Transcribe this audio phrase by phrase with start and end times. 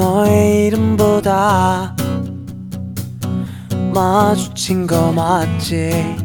[0.00, 1.94] 너의 이름보다
[3.92, 6.16] 마주친 거 맞지?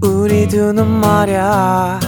[0.00, 2.00] 우리 두 눈 말야.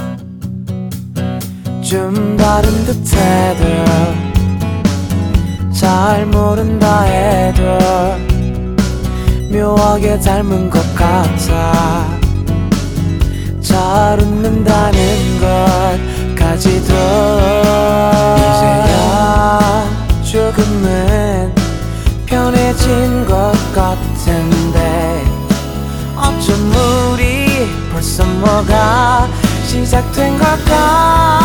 [1.82, 3.64] 좀 다른 듯해도
[5.70, 7.62] 잘 모른다 해도
[9.52, 12.08] 묘하게 닮은 것 같아.
[13.60, 14.98] 잘 웃는다는
[16.38, 16.94] 것까지도.
[20.88, 21.54] 마음은
[22.26, 25.24] 편해진 것 같은데
[26.16, 26.72] 어쩜
[27.12, 29.28] 우리 벌써 뭐가
[29.66, 31.37] 시작된 걸까?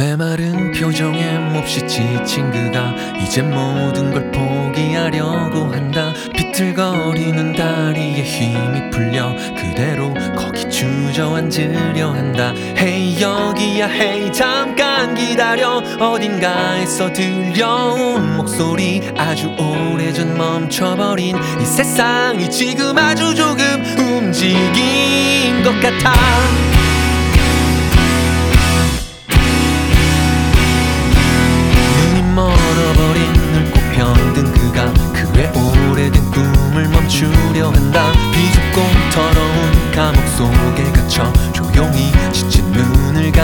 [0.00, 6.14] 메마른 표정에 몹시 지친 그가 이제 모든 걸 포기하려고 한다.
[6.34, 12.54] 비틀거리는 다리에 힘이 풀려 그대로 거기 주저앉으려 한다.
[12.78, 15.82] 헤이 여기야 헤이 잠깐 기다려.
[15.98, 26.79] 어딘가에서 들려온 목소리 아주 오래전 멈춰버린 이 세상이 지금 아주 조금 움직인 것 같아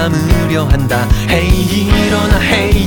[0.06, 1.08] 감으려 한다.
[1.28, 2.38] 헤이 일어나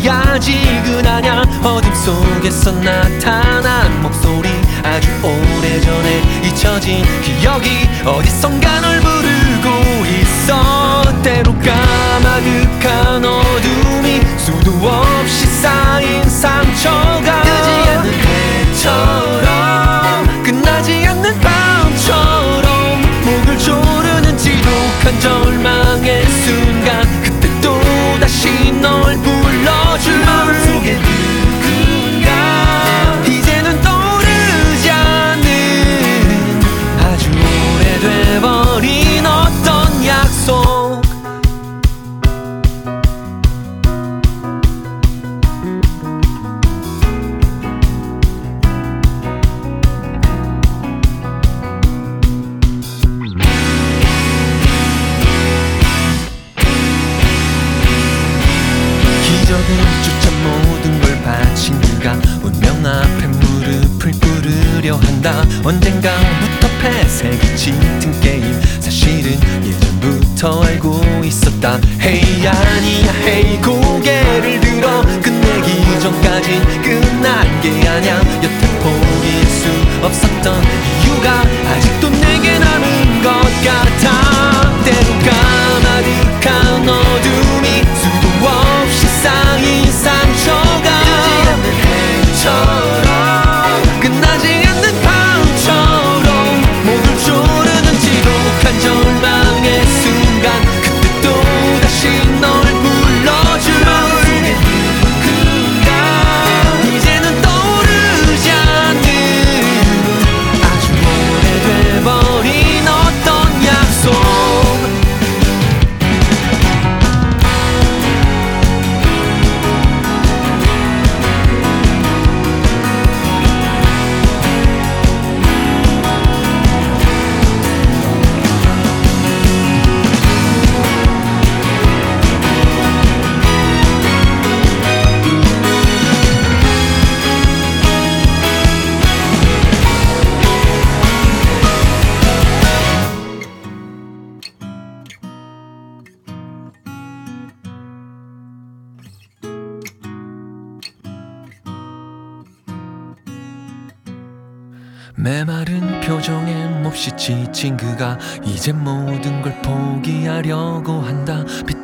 [0.10, 1.44] 아직은 아냐?
[1.62, 4.50] 어둠 속에서 나타난 목소리
[4.84, 11.04] 아주 오래전에 잊혀진 기억이 어디선가 널 부르고 있어.
[11.22, 18.14] 때로 까마득한 어둠이 수도 없이 쌓인 상처가 끄지 않는
[18.74, 25.59] 해처럼 끝나지 않는 밤처럼 목을 조르는 지독한 절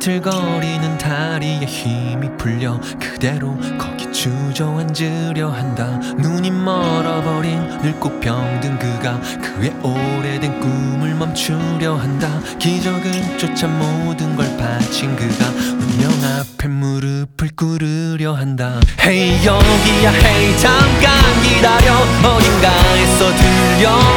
[0.06, 5.98] 비틀거리는 다리에 힘이 풀려 그대로 거기 주저앉으려 한다.
[6.16, 12.28] 눈이 멀어버린 늙고 병든 그가 그의 오래된 꿈을 멈추려 한다.
[12.60, 18.78] 기적을 쫓아 모든 걸 바친 그가 운명 앞에 무릎을 꾸르려 한다.
[19.00, 20.12] Hey 여기야.
[20.12, 21.94] Hey 잠깐 기다려.
[22.22, 24.15] 어딘가에서 들려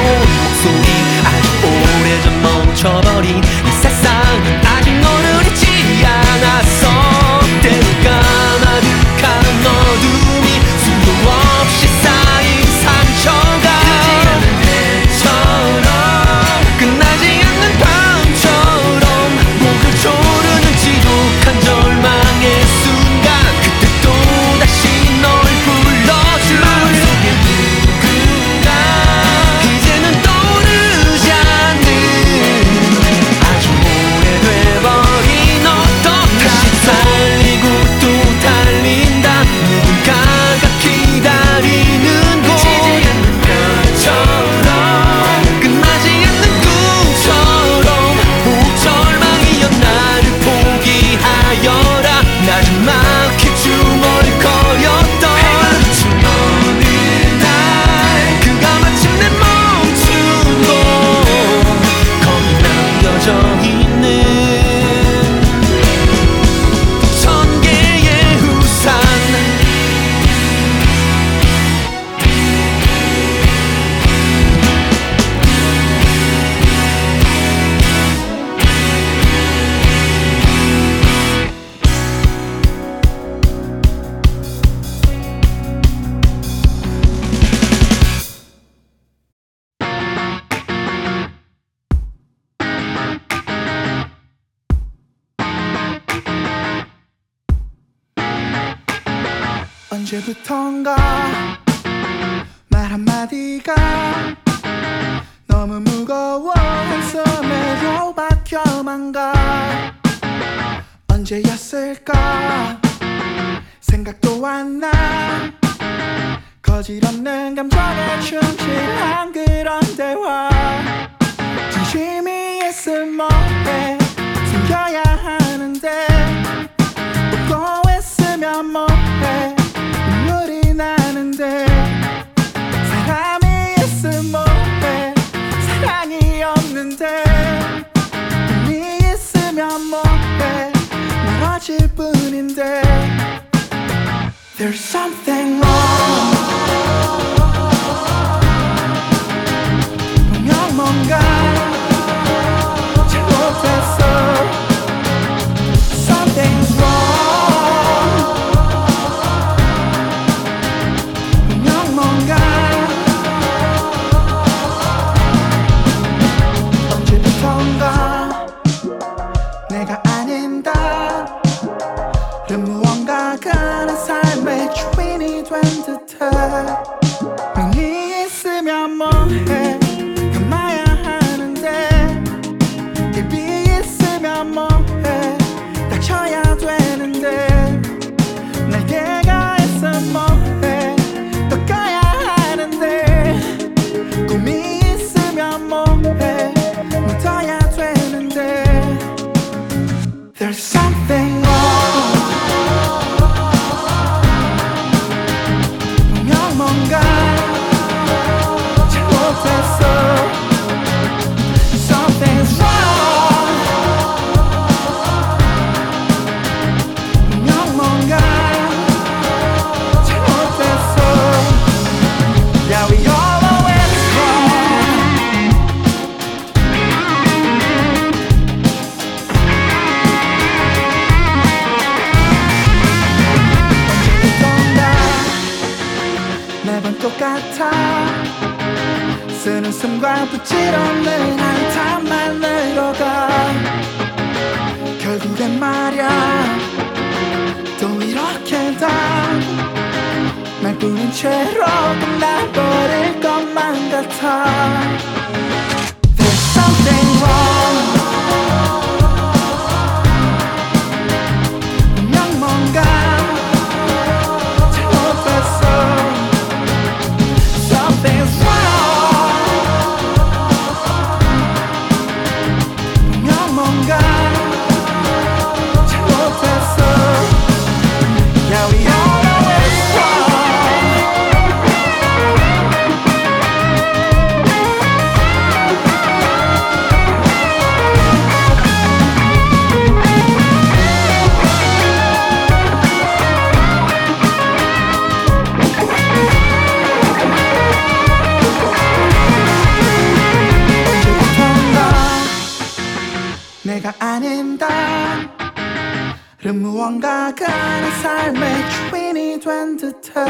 [309.79, 310.28] 주인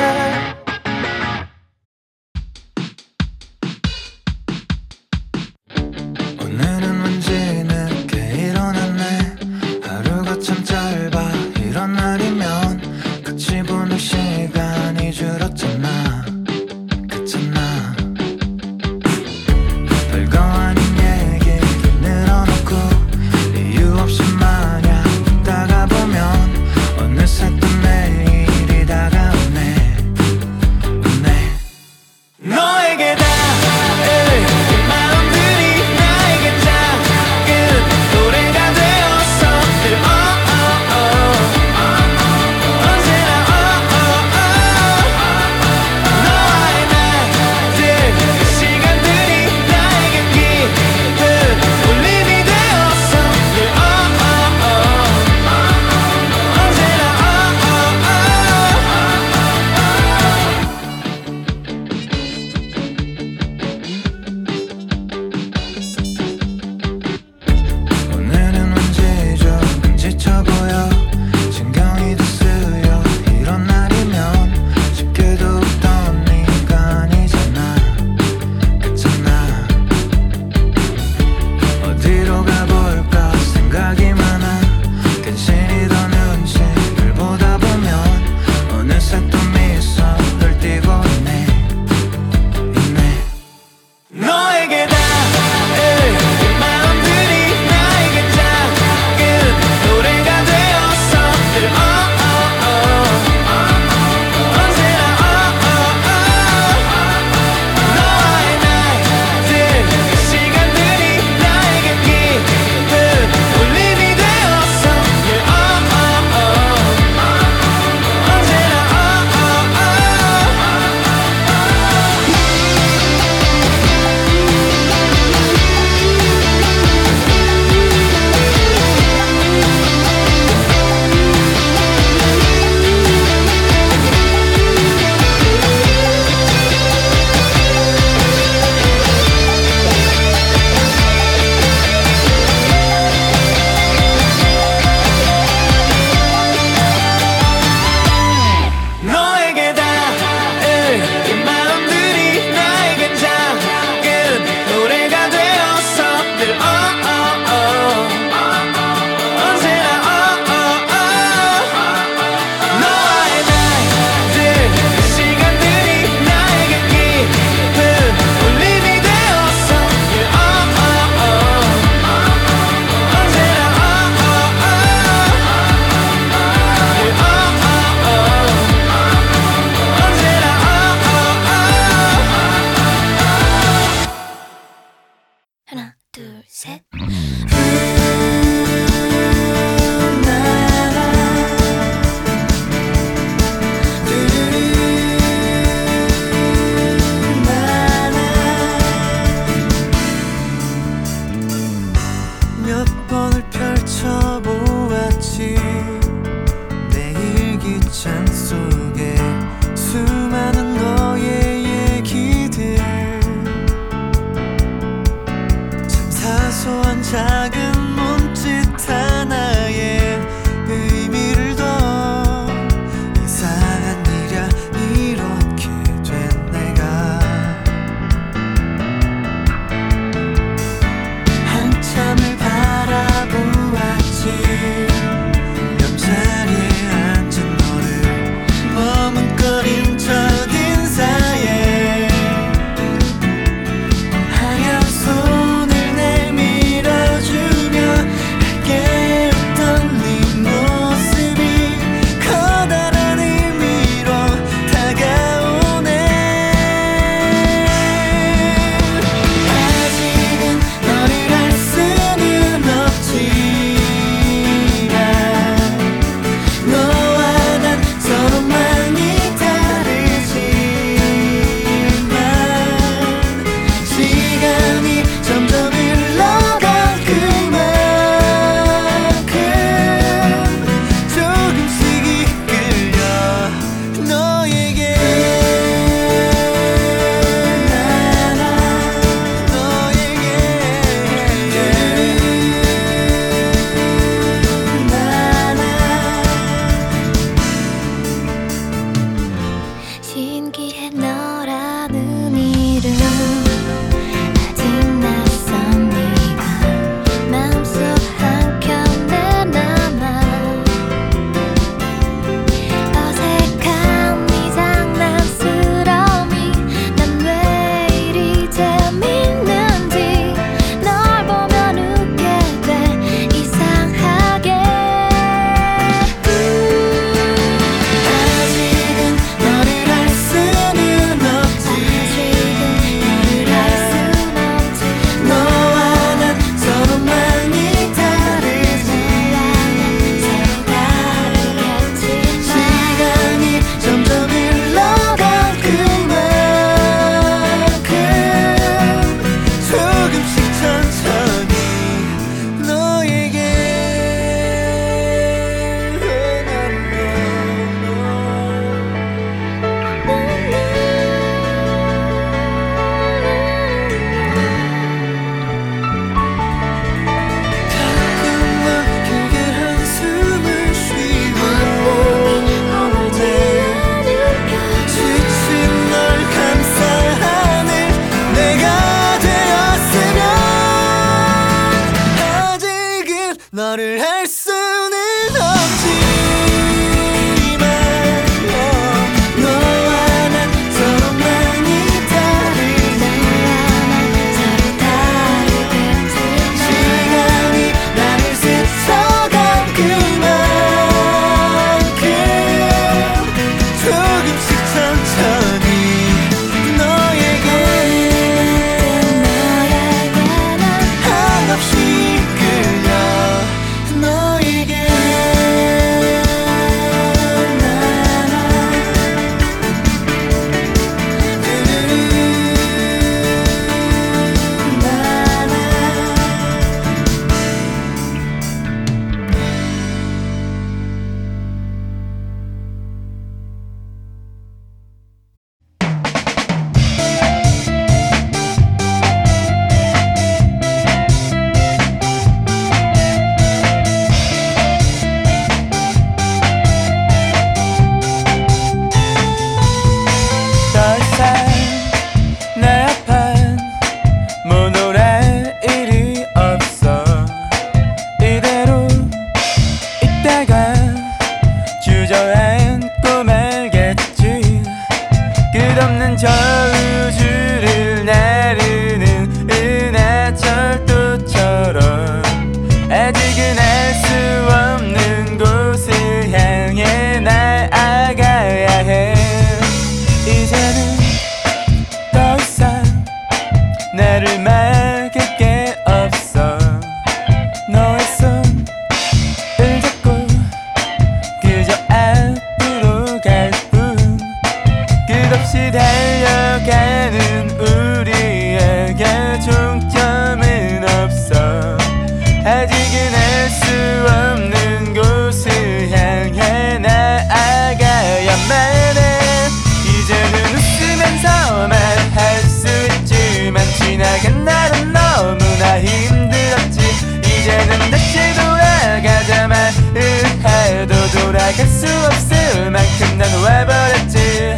[521.54, 524.49] 갈수록 쓰면 만큼 난 외버렸지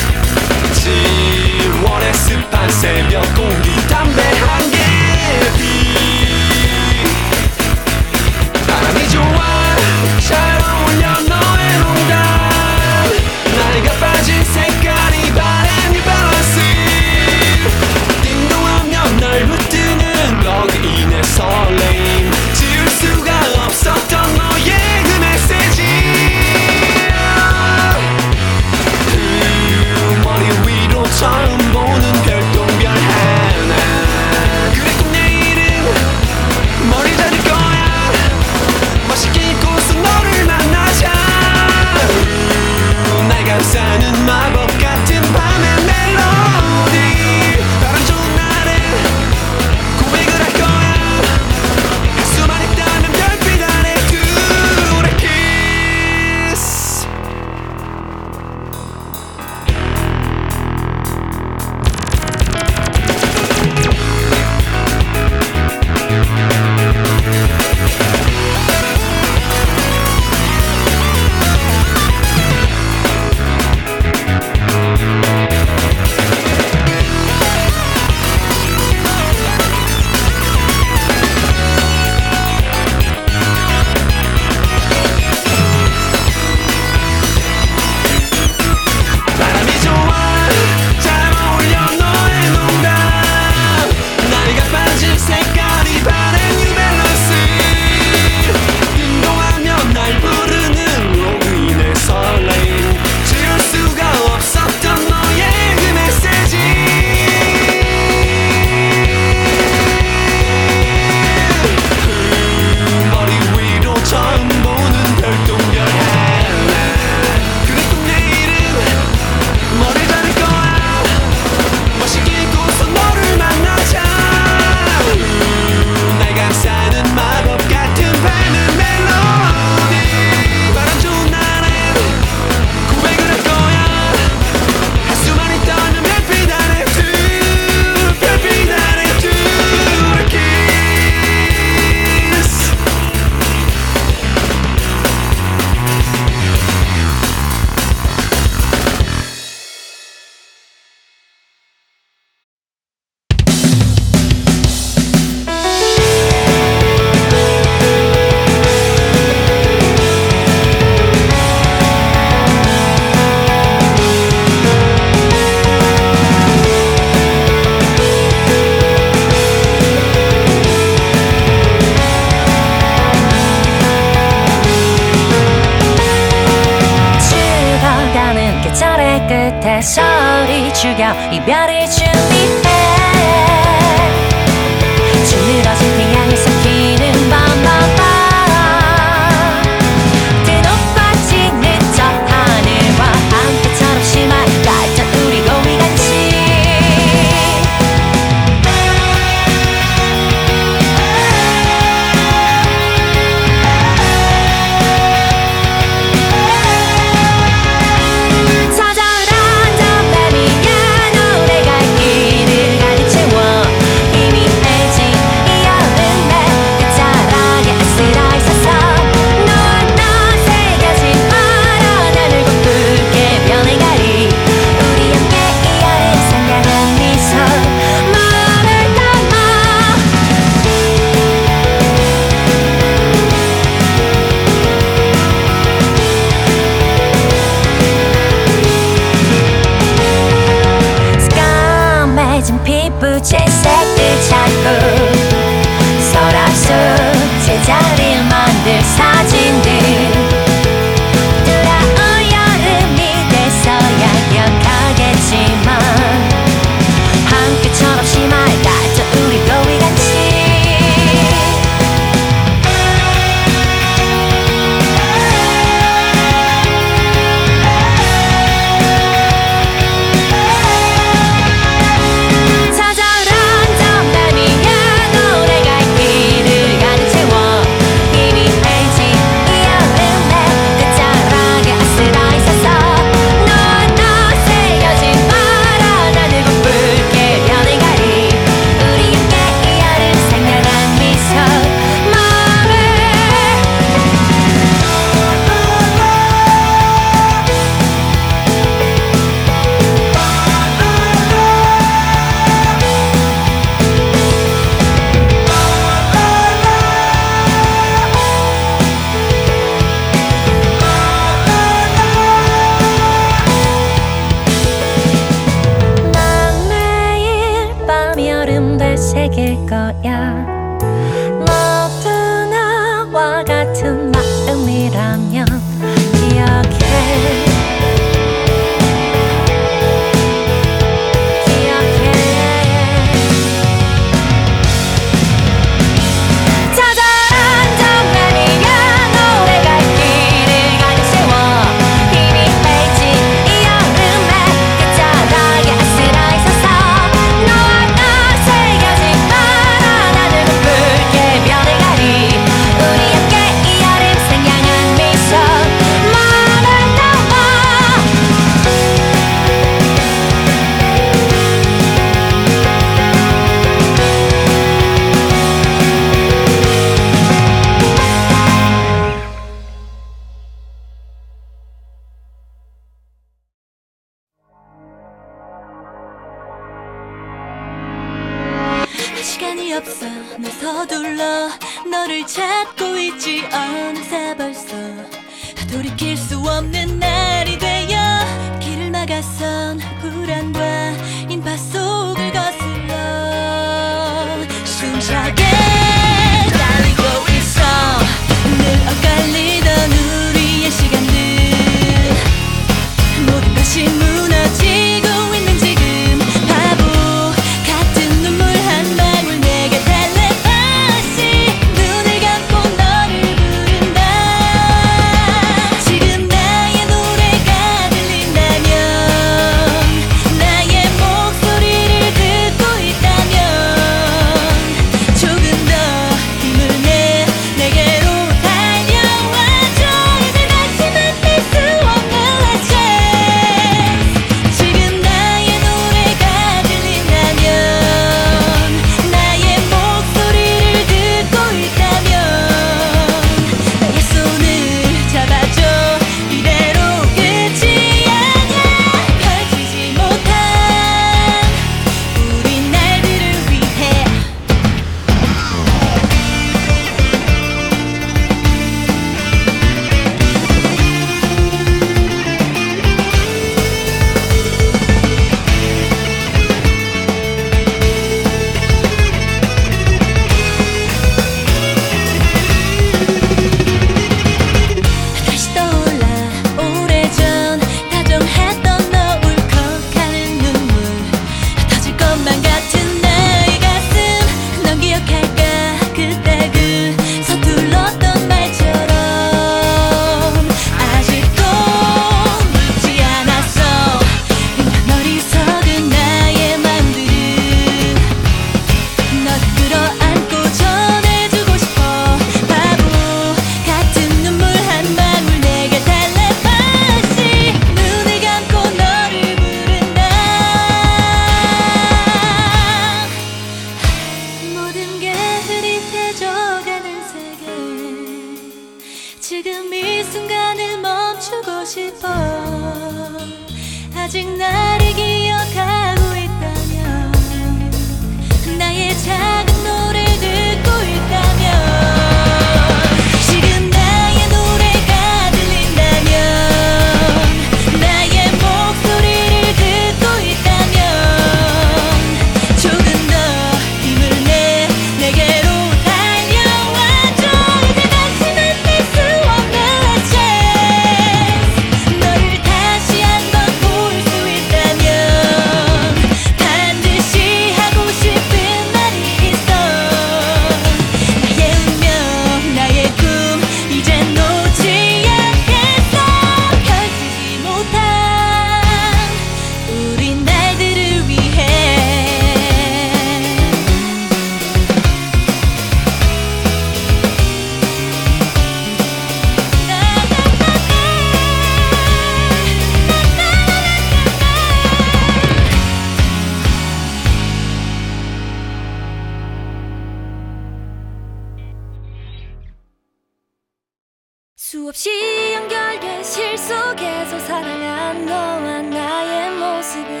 [594.40, 594.88] 수없이
[595.34, 600.00] 연결된 실속에서 살아간 너와 나의 모습은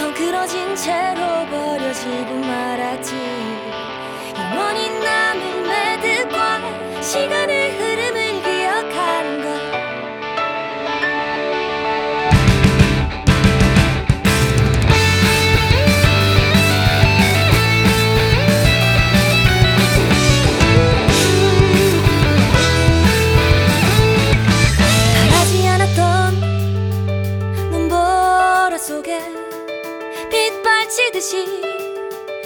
[0.00, 3.14] 헝클어진 채로 버려지고 말았지.
[4.36, 7.53] 영원히 남은 매듭과 시간을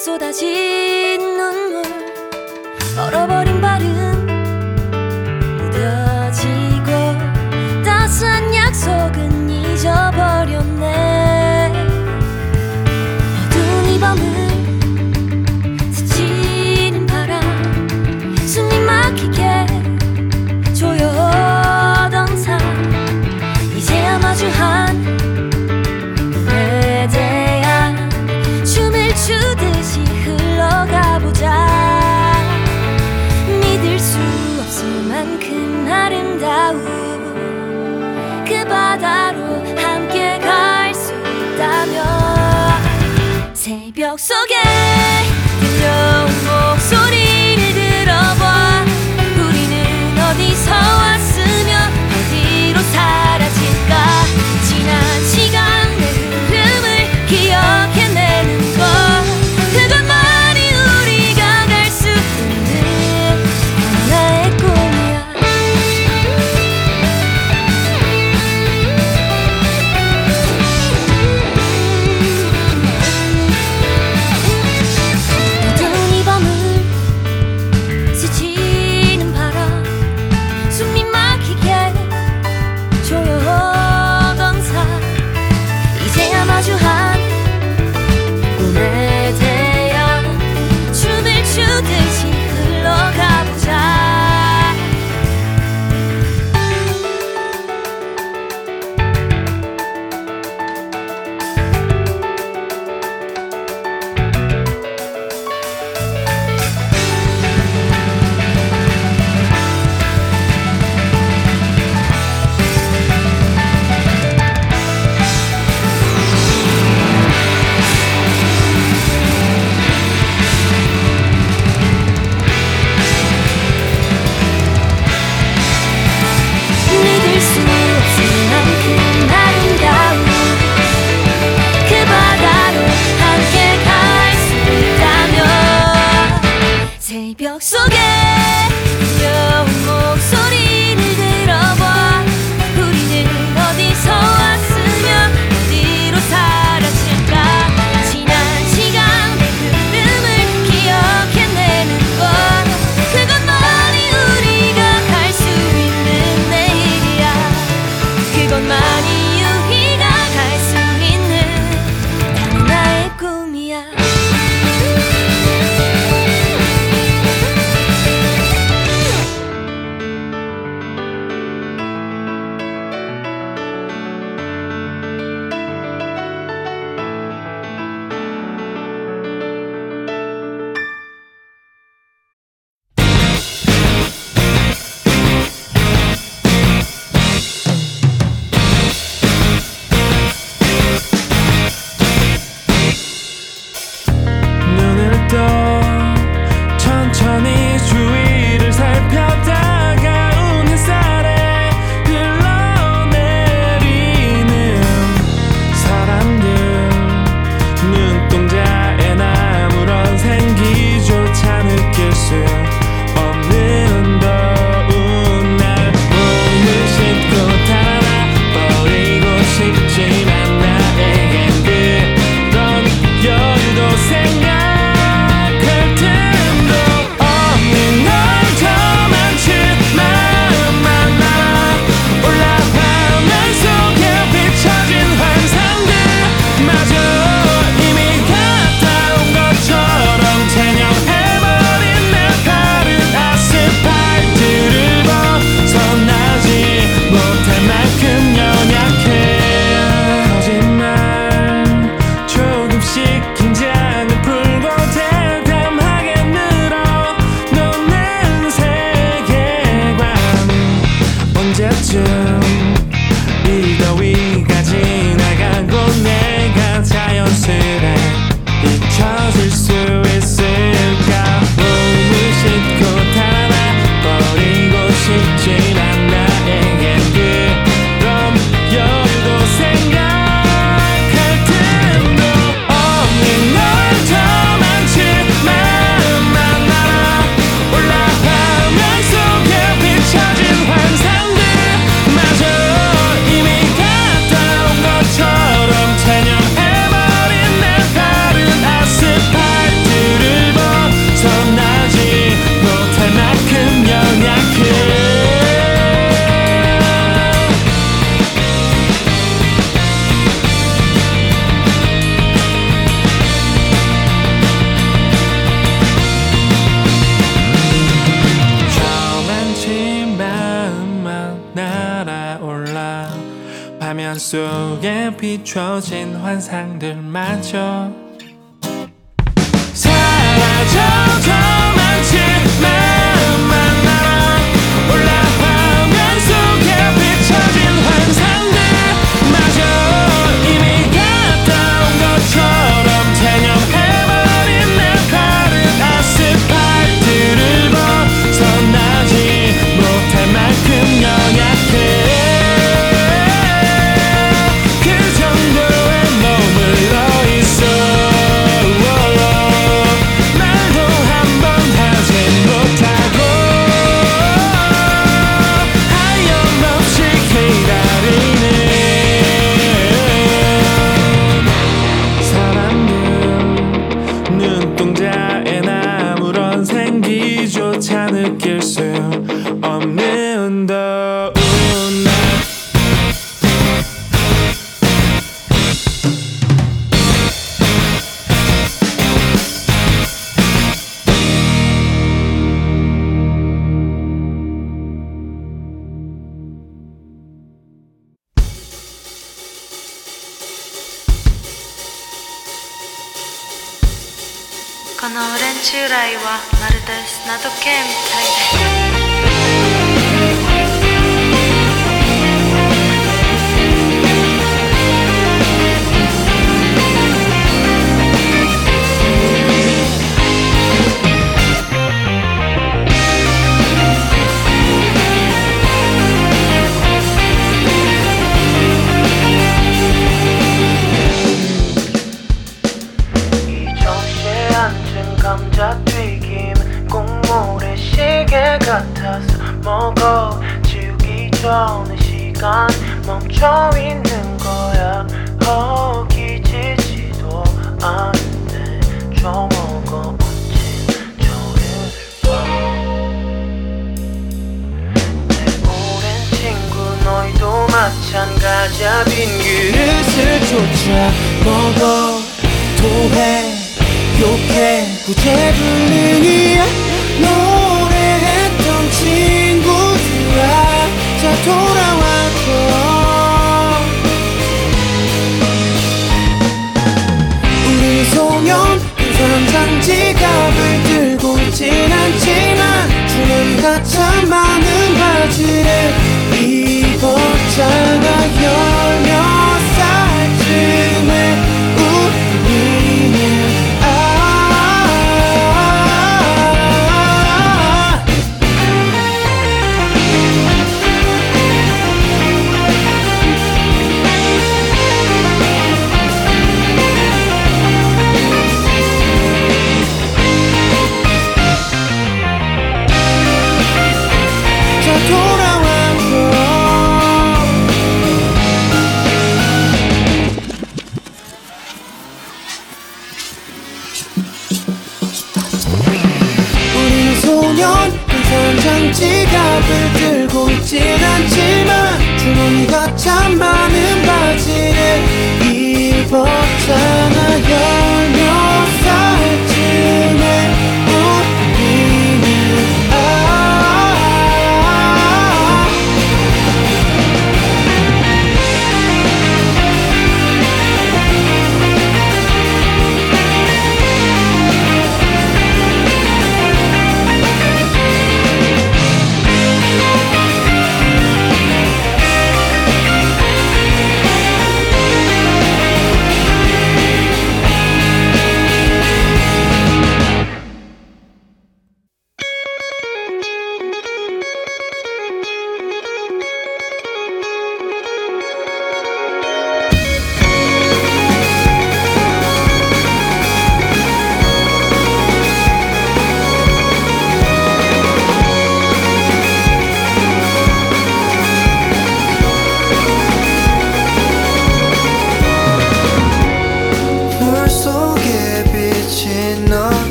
[0.00, 1.40] 쏟아진 눈
[1.72, 1.84] 물
[2.96, 3.49] 얼어버린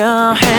[0.00, 0.49] 잡으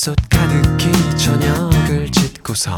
[0.00, 2.74] 햇빛 가득히 저녁을 짓고서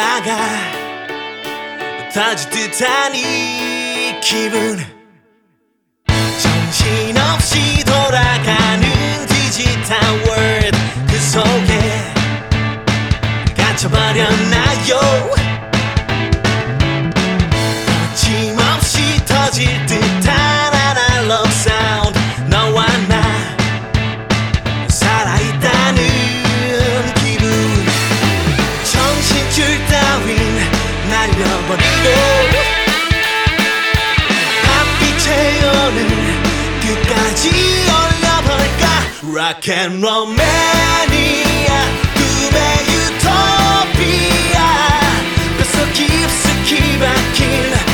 [0.00, 0.36] が
[2.12, 3.18] 閉じてたに
[4.20, 4.78] 気分。
[6.08, 7.73] 정신없이
[39.46, 40.40] I can Romania
[42.16, 42.68] Gume
[43.02, 44.70] Utopia
[45.58, 47.93] The so keep, so keep, I kill